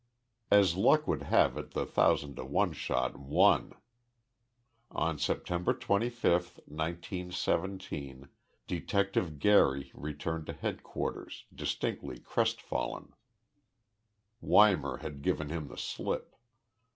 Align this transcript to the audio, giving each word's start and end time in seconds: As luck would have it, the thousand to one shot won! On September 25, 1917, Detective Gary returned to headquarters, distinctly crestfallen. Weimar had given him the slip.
As 0.49 0.75
luck 0.75 1.07
would 1.07 1.21
have 1.21 1.57
it, 1.57 1.75
the 1.75 1.85
thousand 1.85 2.37
to 2.37 2.43
one 2.43 2.73
shot 2.73 3.19
won! 3.19 3.73
On 4.89 5.19
September 5.19 5.75
25, 5.75 6.57
1917, 6.65 8.27
Detective 8.65 9.37
Gary 9.37 9.91
returned 9.93 10.47
to 10.47 10.53
headquarters, 10.53 11.45
distinctly 11.53 12.17
crestfallen. 12.17 13.13
Weimar 14.41 14.97
had 14.97 15.21
given 15.21 15.49
him 15.49 15.67
the 15.67 15.77
slip. 15.77 16.35